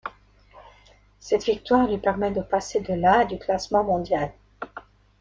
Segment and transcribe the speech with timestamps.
[1.19, 4.31] Cette victoire lui permet de passer de la à du classement mondial.